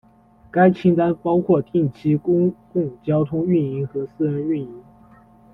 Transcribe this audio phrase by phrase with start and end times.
[0.49, 4.83] 该清单包括定期公共交通运营和私人运营。